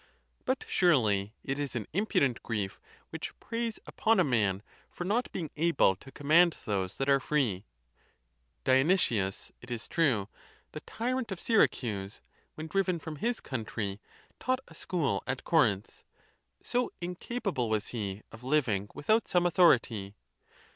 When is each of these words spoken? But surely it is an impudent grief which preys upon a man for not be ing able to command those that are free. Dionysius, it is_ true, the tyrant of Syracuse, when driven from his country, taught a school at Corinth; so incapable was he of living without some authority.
But 0.45 0.65
surely 0.67 1.35
it 1.43 1.59
is 1.59 1.75
an 1.75 1.85
impudent 1.93 2.41
grief 2.41 2.79
which 3.11 3.39
preys 3.39 3.77
upon 3.85 4.19
a 4.19 4.23
man 4.23 4.63
for 4.89 5.03
not 5.03 5.31
be 5.31 5.41
ing 5.41 5.51
able 5.57 5.95
to 5.97 6.11
command 6.11 6.57
those 6.65 6.97
that 6.97 7.07
are 7.07 7.19
free. 7.19 7.65
Dionysius, 8.63 9.51
it 9.61 9.69
is_ 9.69 9.83
true, 9.89 10.27
the 10.71 10.79
tyrant 10.79 11.31
of 11.31 11.39
Syracuse, 11.39 12.19
when 12.55 12.65
driven 12.65 12.97
from 12.97 13.17
his 13.17 13.39
country, 13.41 14.01
taught 14.39 14.61
a 14.67 14.73
school 14.73 15.21
at 15.27 15.43
Corinth; 15.43 16.01
so 16.63 16.91
incapable 16.99 17.69
was 17.69 17.89
he 17.89 18.23
of 18.31 18.43
living 18.43 18.89
without 18.95 19.27
some 19.27 19.45
authority. 19.45 20.15